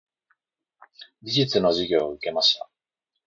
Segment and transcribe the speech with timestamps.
[1.21, 2.67] 美術の授業を受けました。